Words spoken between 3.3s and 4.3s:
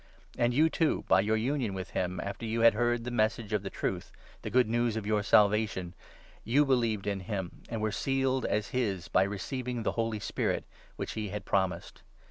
of the Truth,